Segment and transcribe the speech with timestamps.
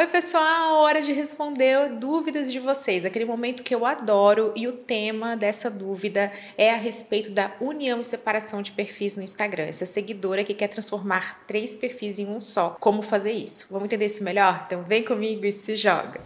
[0.00, 0.76] Oi, pessoal!
[0.78, 3.04] Hora de responder dúvidas de vocês.
[3.04, 8.00] Aquele momento que eu adoro e o tema dessa dúvida é a respeito da união
[8.00, 9.64] e separação de perfis no Instagram.
[9.64, 12.78] Essa seguidora que quer transformar três perfis em um só.
[12.80, 13.66] Como fazer isso?
[13.68, 14.62] Vamos entender isso melhor?
[14.66, 16.22] Então vem comigo e se joga!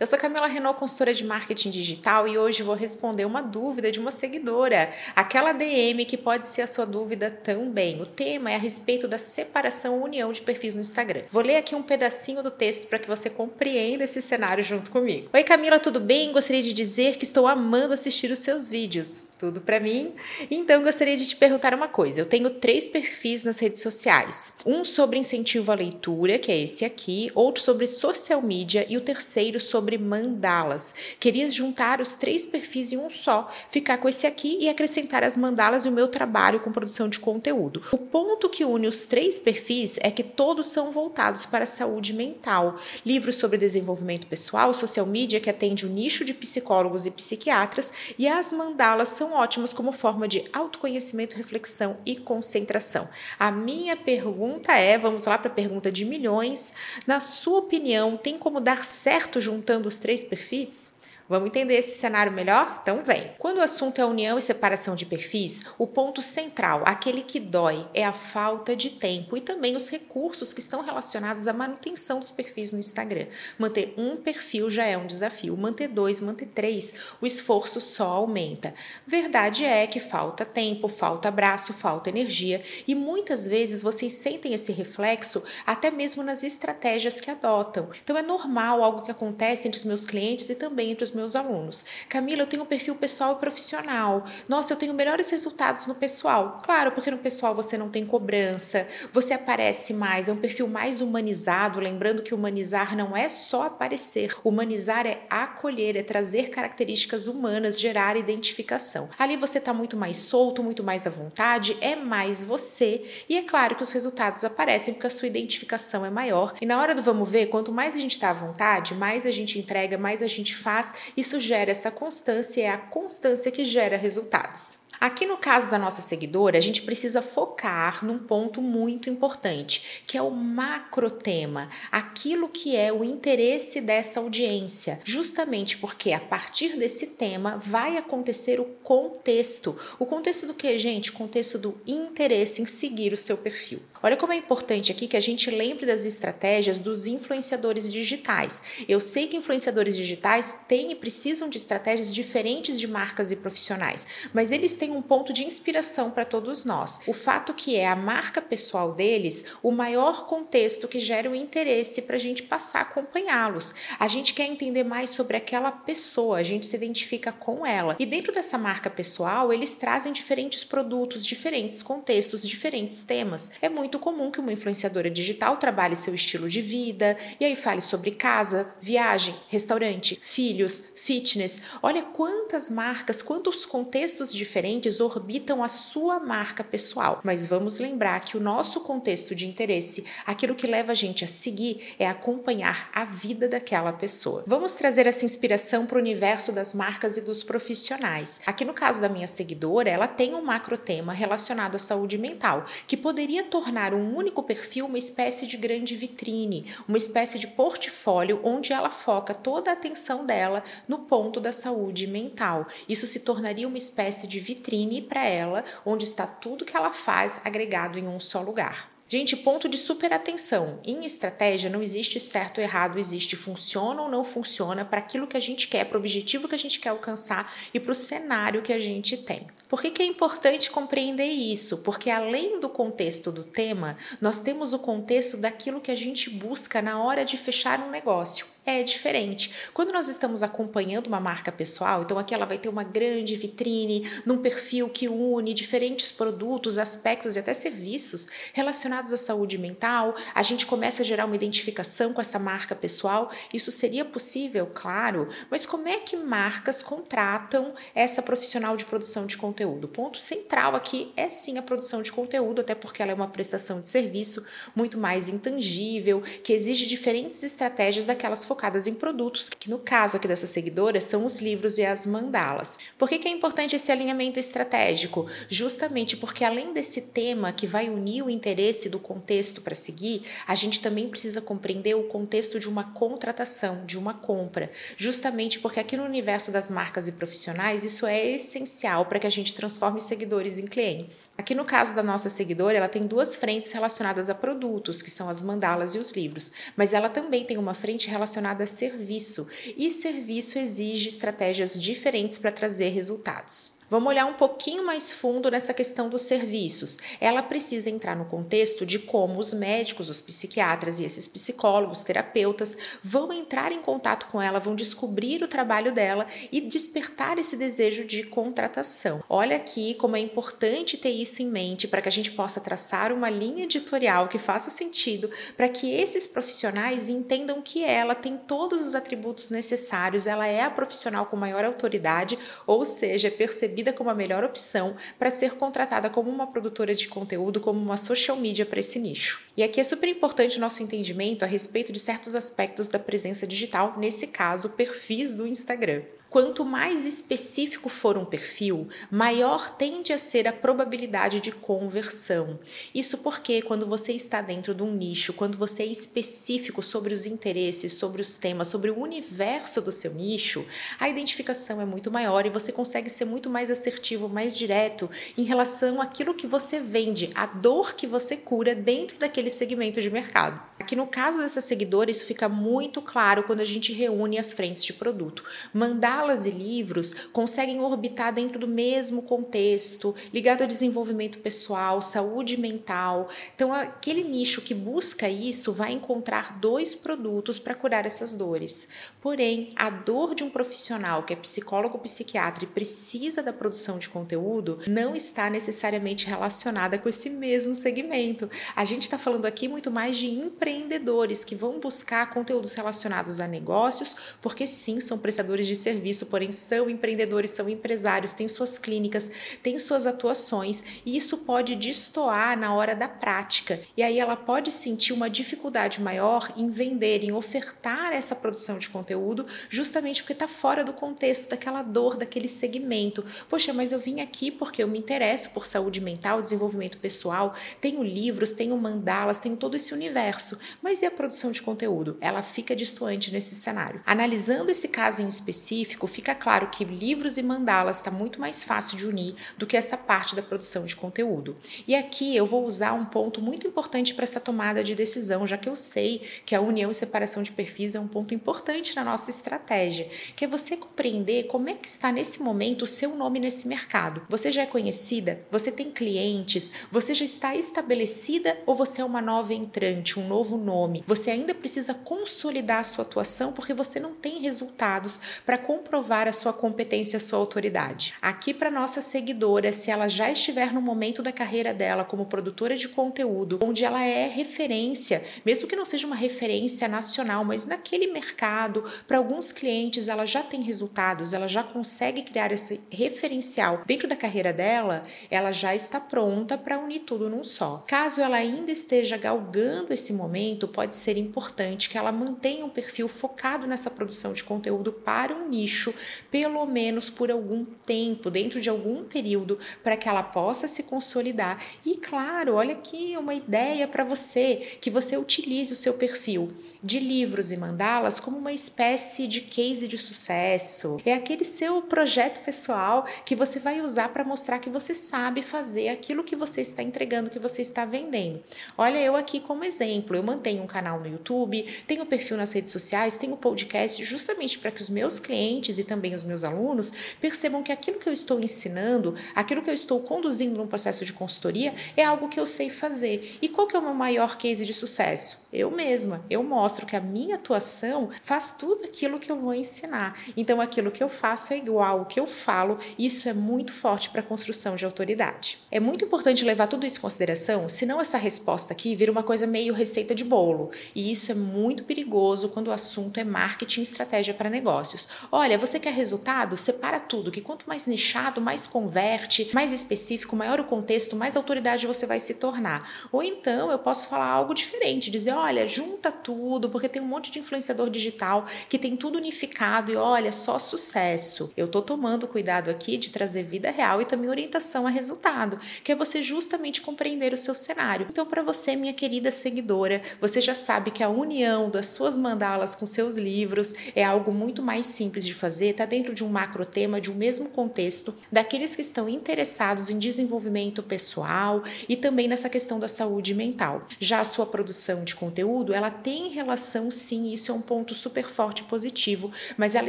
[0.00, 4.00] Eu sou Camila Renault, consultora de marketing digital, e hoje vou responder uma dúvida de
[4.00, 8.00] uma seguidora, aquela DM que pode ser a sua dúvida também.
[8.00, 11.24] O tema é a respeito da separação união de perfis no Instagram.
[11.30, 15.28] Vou ler aqui um pedacinho do texto para que você compreenda esse cenário junto comigo.
[15.34, 16.32] Oi, Camila, tudo bem?
[16.32, 20.12] Gostaria de dizer que estou amando assistir os seus vídeos tudo para mim.
[20.50, 22.20] Então, gostaria de te perguntar uma coisa.
[22.20, 26.84] Eu tenho três perfis nas redes sociais: um sobre incentivo à leitura, que é esse
[26.84, 30.94] aqui, outro sobre social media e o terceiro sobre mandalas.
[31.18, 35.38] Queria juntar os três perfis em um só, ficar com esse aqui e acrescentar as
[35.38, 37.82] mandalas e o meu trabalho com produção de conteúdo.
[37.92, 42.12] O ponto que une os três perfis é que todos são voltados para a saúde
[42.12, 42.76] mental.
[43.06, 48.28] Livros sobre desenvolvimento pessoal, social media que atende o nicho de psicólogos e psiquiatras e
[48.28, 53.08] as mandalas são são ótimas como forma de autoconhecimento, reflexão e concentração.
[53.38, 56.72] A minha pergunta é: vamos lá para a pergunta de milhões.
[57.06, 60.99] Na sua opinião, tem como dar certo juntando os três perfis?
[61.30, 62.80] Vamos entender esse cenário melhor?
[62.82, 63.30] Então vem.
[63.38, 67.86] Quando o assunto é união e separação de perfis, o ponto central, aquele que dói,
[67.94, 72.32] é a falta de tempo e também os recursos que estão relacionados à manutenção dos
[72.32, 73.28] perfis no Instagram.
[73.56, 78.74] Manter um perfil já é um desafio, manter dois, manter três, o esforço só aumenta.
[79.06, 84.72] Verdade é que falta tempo, falta abraço, falta energia e muitas vezes vocês sentem esse
[84.72, 87.88] reflexo até mesmo nas estratégias que adotam.
[88.02, 91.19] Então é normal algo que acontece entre os meus clientes e também entre os meus
[91.20, 91.84] meus alunos.
[92.08, 94.24] Camila, eu tenho um perfil pessoal e profissional.
[94.48, 96.58] Nossa, eu tenho melhores resultados no pessoal.
[96.64, 101.02] Claro, porque no pessoal você não tem cobrança, você aparece mais, é um perfil mais
[101.02, 101.78] humanizado.
[101.78, 108.16] Lembrando que humanizar não é só aparecer, humanizar é acolher, é trazer características humanas, gerar
[108.16, 109.10] identificação.
[109.18, 113.04] Ali você está muito mais solto, muito mais à vontade, é mais você.
[113.28, 116.54] E é claro que os resultados aparecem porque a sua identificação é maior.
[116.60, 119.30] E na hora do vamos ver, quanto mais a gente está à vontade, mais a
[119.30, 123.96] gente entrega, mais a gente faz isso gera essa constância, é a constância que gera
[123.96, 124.78] resultados.
[125.00, 130.18] Aqui no caso da nossa seguidora, a gente precisa focar num ponto muito importante, que
[130.18, 136.76] é o macro tema, aquilo que é o interesse dessa audiência, justamente porque a partir
[136.76, 139.74] desse tema vai acontecer o contexto.
[139.98, 141.08] O contexto do que, gente?
[141.08, 143.80] O contexto do interesse em seguir o seu perfil.
[144.02, 148.62] Olha como é importante aqui que a gente lembre das estratégias dos influenciadores digitais.
[148.88, 154.06] Eu sei que influenciadores digitais têm e precisam de estratégias diferentes de marcas e profissionais,
[154.32, 157.00] mas eles têm um ponto de inspiração para todos nós.
[157.06, 162.02] O fato que é a marca pessoal deles o maior contexto que gera o interesse
[162.02, 163.74] para a gente passar a acompanhá-los.
[163.98, 167.96] A gente quer entender mais sobre aquela pessoa, a gente se identifica com ela.
[167.98, 173.50] E dentro dessa marca pessoal, eles trazem diferentes produtos, diferentes contextos, diferentes temas.
[173.60, 177.56] É muito muito comum que uma influenciadora digital trabalhe seu estilo de vida e aí
[177.56, 181.62] fale sobre casa, viagem, restaurante, filhos, fitness.
[181.82, 187.20] Olha quantas marcas, quantos contextos diferentes orbitam a sua marca pessoal.
[187.24, 191.26] Mas vamos lembrar que o nosso contexto de interesse, aquilo que leva a gente a
[191.26, 194.44] seguir, é acompanhar a vida daquela pessoa.
[194.46, 198.40] Vamos trazer essa inspiração para o universo das marcas e dos profissionais.
[198.46, 202.64] Aqui no caso da minha seguidora, ela tem um macro tema relacionado à saúde mental,
[202.86, 208.40] que poderia tornar um único perfil uma espécie de grande vitrine, uma espécie de portfólio
[208.44, 212.66] onde ela foca toda a atenção dela no ponto da saúde mental.
[212.88, 217.40] Isso se tornaria uma espécie de vitrine para ela, onde está tudo que ela faz
[217.44, 218.90] agregado em um só lugar.
[219.08, 220.78] Gente, ponto de super atenção.
[220.84, 225.36] Em estratégia não existe certo ou errado, existe funciona ou não funciona para aquilo que
[225.36, 228.62] a gente quer, para o objetivo que a gente quer alcançar e para o cenário
[228.62, 229.48] que a gente tem.
[229.70, 231.78] Por que, que é importante compreender isso?
[231.78, 236.82] Porque além do contexto do tema, nós temos o contexto daquilo que a gente busca
[236.82, 239.50] na hora de fechar um negócio é diferente.
[239.74, 244.08] Quando nós estamos acompanhando uma marca pessoal, então aqui ela vai ter uma grande vitrine,
[244.24, 250.42] num perfil que une diferentes produtos, aspectos e até serviços relacionados à saúde mental, a
[250.42, 253.30] gente começa a gerar uma identificação com essa marca pessoal.
[253.52, 259.36] Isso seria possível, claro, mas como é que marcas contratam essa profissional de produção de
[259.36, 259.84] conteúdo?
[259.84, 263.28] O ponto central aqui é sim a produção de conteúdo, até porque ela é uma
[263.28, 269.48] prestação de serviço muito mais intangível, que exige diferentes estratégias daquelas focadas focadas em produtos,
[269.48, 272.78] que no caso aqui dessa seguidora são os livros e as mandalas.
[272.98, 275.26] Por que, que é importante esse alinhamento estratégico?
[275.48, 280.54] Justamente porque além desse tema que vai unir o interesse do contexto para seguir, a
[280.54, 285.96] gente também precisa compreender o contexto de uma contratação, de uma compra, justamente porque aqui
[285.96, 290.58] no universo das marcas e profissionais isso é essencial para que a gente transforme seguidores
[290.58, 291.30] em clientes.
[291.38, 295.30] Aqui no caso da nossa seguidora, ela tem duas frentes relacionadas a produtos, que são
[295.30, 298.10] as mandalas e os livros, mas ela também tem uma frente
[298.50, 303.79] relacionada a serviço, e serviço exige estratégias diferentes para trazer resultados.
[303.90, 306.96] Vamos olhar um pouquinho mais fundo nessa questão dos serviços.
[307.20, 312.78] Ela precisa entrar no contexto de como os médicos, os psiquiatras e esses psicólogos, terapeutas
[313.02, 318.04] vão entrar em contato com ela, vão descobrir o trabalho dela e despertar esse desejo
[318.04, 319.24] de contratação.
[319.28, 323.12] Olha aqui como é importante ter isso em mente para que a gente possa traçar
[323.12, 328.86] uma linha editorial que faça sentido para que esses profissionais entendam que ela tem todos
[328.86, 332.38] os atributos necessários, ela é a profissional com maior autoridade,
[332.68, 336.94] ou seja, é percebida percebida como a melhor opção para ser contratada como uma produtora
[336.94, 339.42] de conteúdo, como uma social media para esse nicho.
[339.56, 343.46] E aqui é super importante o nosso entendimento a respeito de certos aspectos da presença
[343.46, 346.02] digital, nesse caso, perfis do Instagram.
[346.30, 352.56] Quanto mais específico for um perfil, maior tende a ser a probabilidade de conversão.
[352.94, 357.26] Isso porque quando você está dentro de um nicho, quando você é específico sobre os
[357.26, 360.64] interesses, sobre os temas, sobre o universo do seu nicho,
[361.00, 365.42] a identificação é muito maior e você consegue ser muito mais assertivo, mais direto em
[365.42, 370.62] relação àquilo que você vende, a dor que você cura dentro daquele segmento de mercado.
[370.90, 374.82] Aqui no caso dessa seguidora, isso fica muito claro quando a gente reúne as frentes
[374.82, 375.44] de produto.
[375.72, 383.28] Mandalas e livros conseguem orbitar dentro do mesmo contexto, ligado ao desenvolvimento pessoal, saúde mental.
[383.54, 388.88] Então, aquele nicho que busca isso vai encontrar dois produtos para curar essas dores.
[389.20, 393.96] Porém, a dor de um profissional que é psicólogo ou psiquiatra e precisa da produção
[393.96, 398.50] de conteúdo não está necessariamente relacionada com esse mesmo segmento.
[398.74, 403.40] A gente está falando aqui muito mais de empreendedorismo empreendedores que vão buscar conteúdos relacionados
[403.40, 408.78] a negócios, porque sim, são prestadores de serviço, porém são empreendedores, são empresários, têm suas
[408.78, 409.30] clínicas,
[409.62, 413.80] têm suas atuações, e isso pode destoar na hora da prática.
[413.96, 418.88] E aí ela pode sentir uma dificuldade maior em vender, em ofertar essa produção de
[418.88, 423.24] conteúdo, justamente porque está fora do contexto daquela dor, daquele segmento.
[423.48, 428.02] Poxa, mas eu vim aqui porque eu me interesso por saúde mental, desenvolvimento pessoal, tenho
[428.02, 430.58] livros, tenho mandalas, tenho todo esse universo.
[430.82, 432.16] Mas e a produção de conteúdo?
[432.20, 434.02] Ela fica distoante nesse cenário.
[434.06, 438.96] Analisando esse caso em específico, fica claro que livros e mandalas está muito mais fácil
[438.96, 441.56] de unir do que essa parte da produção de conteúdo.
[441.86, 445.56] E aqui eu vou usar um ponto muito importante para essa tomada de decisão, já
[445.56, 449.04] que eu sei que a união e separação de perfis é um ponto importante na
[449.04, 453.40] nossa estratégia, que é você compreender como é que está nesse momento o seu nome
[453.40, 454.22] nesse mercado.
[454.28, 455.44] Você já é conhecida?
[455.50, 456.72] Você tem clientes?
[456.90, 461.02] Você já está estabelecida ou você é uma nova entrante, um novo nome.
[461.06, 466.32] Você ainda precisa consolidar a sua atuação porque você não tem resultados para comprovar a
[466.32, 468.14] sua competência, a sua autoridade.
[468.20, 472.76] Aqui para nossa seguidora, se ela já estiver no momento da carreira dela como produtora
[472.76, 478.06] de conteúdo, onde ela é referência, mesmo que não seja uma referência nacional, mas naquele
[478.08, 484.08] mercado, para alguns clientes ela já tem resultados, ela já consegue criar esse referencial dentro
[484.08, 487.84] da carreira dela, ela já está pronta para unir tudo num só.
[487.86, 492.68] Caso ela ainda esteja galgando esse momento, momento, pode ser importante que ela mantenha um
[492.68, 495.94] perfil focado nessa produção de conteúdo para um nicho,
[496.30, 501.62] pelo menos por algum tempo, dentro de algum período, para que ela possa se consolidar.
[501.84, 506.52] E claro, olha aqui uma ideia para você, que você utilize o seu perfil
[506.82, 511.00] de livros e mandalas como uma espécie de case de sucesso.
[511.04, 515.88] É aquele seu projeto pessoal que você vai usar para mostrar que você sabe fazer
[515.88, 518.42] aquilo que você está entregando, que você está vendendo.
[518.76, 522.72] Olha eu aqui como exemplo, eu mantenho um canal no YouTube, tenho perfil nas redes
[522.72, 527.62] sociais, tenho podcast, justamente para que os meus clientes e também os meus alunos percebam
[527.62, 531.72] que aquilo que eu estou ensinando, aquilo que eu estou conduzindo num processo de consultoria
[531.96, 533.38] é algo que eu sei fazer.
[533.42, 535.48] E qual que é o meu maior case de sucesso?
[535.52, 536.24] Eu mesma.
[536.30, 540.18] Eu mostro que a minha atuação faz tudo aquilo que eu vou ensinar.
[540.36, 544.10] Então aquilo que eu faço é igual ao que eu falo, isso é muito forte
[544.10, 545.58] para a construção de autoridade.
[545.70, 549.46] É muito importante levar tudo isso em consideração, senão essa resposta aqui vira uma coisa
[549.46, 550.70] meio receita de de bolo.
[550.94, 555.08] E isso é muito perigoso quando o assunto é marketing e estratégia para negócios.
[555.32, 556.56] Olha, você quer resultado?
[556.56, 561.86] Separa tudo, que quanto mais nichado, mais converte, mais específico, maior o contexto, mais autoridade
[561.86, 563.08] você vai se tornar.
[563.10, 567.30] Ou então eu posso falar algo diferente, dizer, olha, junta tudo, porque tem um monte
[567.30, 571.52] de influenciador digital que tem tudo unificado e olha, só sucesso.
[571.56, 575.92] Eu tô tomando cuidado aqui de trazer vida real e também orientação a resultado, que
[575.92, 578.06] é você justamente compreender o seu cenário.
[578.10, 582.74] Então, para você, minha querida seguidora, você já sabe que a união das suas mandalas
[582.74, 586.64] com seus livros é algo muito mais simples de fazer, está dentro de um macro
[586.64, 592.48] tema, de um mesmo contexto, daqueles que estão interessados em desenvolvimento pessoal e também nessa
[592.48, 593.86] questão da saúde mental.
[593.98, 598.24] Já a sua produção de conteúdo, ela tem relação sim, isso é um ponto super
[598.24, 599.88] forte e positivo, mas ela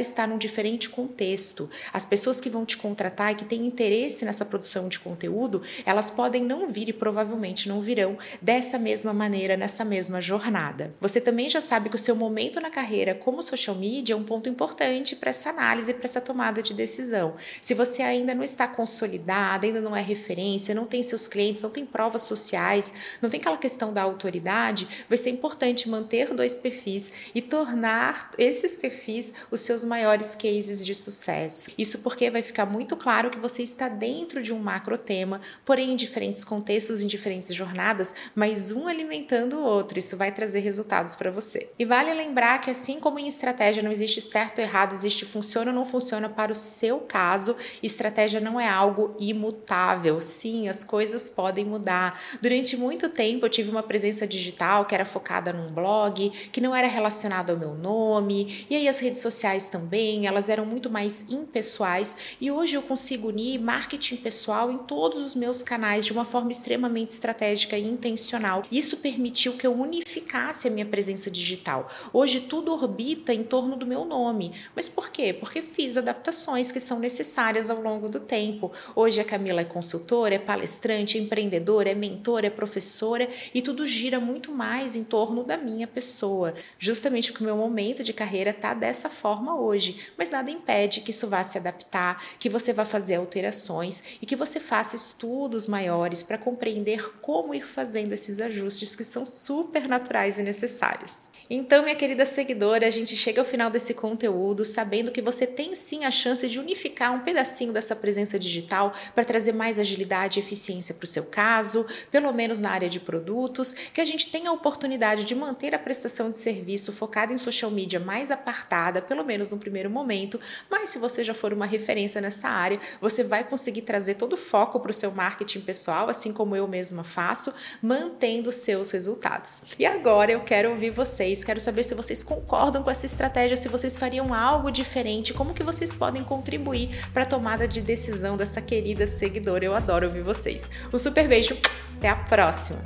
[0.00, 1.70] está num diferente contexto.
[1.92, 6.10] As pessoas que vão te contratar e que têm interesse nessa produção de conteúdo, elas
[6.10, 10.94] podem não vir e provavelmente não virão dessa mesma maneira, nessa mesma jornada.
[11.00, 14.24] Você também já sabe que o seu momento na carreira como social media é um
[14.24, 17.34] ponto importante para essa análise, para essa tomada de decisão.
[17.60, 21.70] Se você ainda não está consolidada, ainda não é referência, não tem seus clientes, não
[21.70, 27.12] tem provas sociais, não tem aquela questão da autoridade, vai ser importante manter dois perfis
[27.34, 31.70] e tornar esses perfis os seus maiores cases de sucesso.
[31.76, 35.92] Isso porque vai ficar muito claro que você está dentro de um macro tema, porém
[35.92, 39.98] em diferentes contextos, em diferentes jornadas, mas um alimentando o outro.
[40.02, 41.68] Isso vai trazer resultados para você.
[41.78, 45.70] E vale lembrar que assim como em estratégia não existe certo ou errado, existe funciona
[45.70, 50.20] ou não funciona para o seu caso, estratégia não é algo imutável.
[50.20, 52.20] Sim, as coisas podem mudar.
[52.40, 56.74] Durante muito tempo eu tive uma presença digital que era focada num blog, que não
[56.74, 61.30] era relacionado ao meu nome, e aí as redes sociais também, elas eram muito mais
[61.30, 66.24] impessoais, e hoje eu consigo unir marketing pessoal em todos os meus canais de uma
[66.24, 68.64] forma extremamente estratégica e intencional.
[68.72, 71.88] Isso permitiu que eu unificasse a minha presença digital.
[72.12, 74.52] Hoje tudo orbita em torno do meu nome.
[74.74, 75.34] Mas por quê?
[75.34, 78.72] Porque fiz adaptações que são necessárias ao longo do tempo.
[78.96, 83.86] Hoje a Camila é consultora, é palestrante, é empreendedora, é mentora, é professora e tudo
[83.86, 86.54] gira muito mais em torno da minha pessoa.
[86.78, 89.98] Justamente porque o meu momento de carreira está dessa forma hoje.
[90.16, 94.36] Mas nada impede que isso vá se adaptar, que você vá fazer alterações e que
[94.36, 100.38] você faça estudos maiores para compreender como ir fazendo esses ajustes que são super naturais
[100.38, 101.32] e necessários.
[101.54, 105.74] Então, minha querida seguidora, a gente chega ao final desse conteúdo sabendo que você tem
[105.74, 110.42] sim a chance de unificar um pedacinho dessa presença digital para trazer mais agilidade e
[110.42, 114.48] eficiência para o seu caso, pelo menos na área de produtos, que a gente tenha
[114.48, 119.22] a oportunidade de manter a prestação de serviço focada em social media mais apartada, pelo
[119.22, 123.44] menos no primeiro momento, mas se você já for uma referência nessa área, você vai
[123.44, 127.52] conseguir trazer todo o foco para o seu marketing pessoal, assim como eu mesma faço,
[127.82, 129.64] mantendo seus resultados.
[129.78, 133.68] E agora eu quero ouvir vocês Quero saber se vocês concordam com essa estratégia, se
[133.68, 138.60] vocês fariam algo diferente, como que vocês podem contribuir para a tomada de decisão dessa
[138.60, 139.64] querida seguidora.
[139.64, 140.70] Eu adoro ouvir vocês.
[140.92, 141.56] Um super beijo,
[141.96, 142.82] até a próxima!